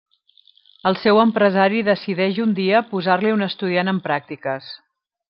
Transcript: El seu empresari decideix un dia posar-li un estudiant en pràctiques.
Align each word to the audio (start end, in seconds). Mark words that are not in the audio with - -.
El 0.91 0.95
seu 1.01 1.19
empresari 1.23 1.83
decideix 1.91 2.39
un 2.45 2.57
dia 2.63 2.83
posar-li 2.95 3.35
un 3.39 3.47
estudiant 3.49 3.93
en 3.93 4.01
pràctiques. 4.09 4.73